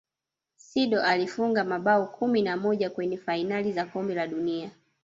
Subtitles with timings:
[0.57, 4.71] sindor alifunga mabao kumi na moja kwenye fainali za kombe la dunia